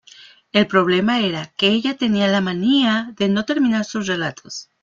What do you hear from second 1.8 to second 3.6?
tenía la manía de no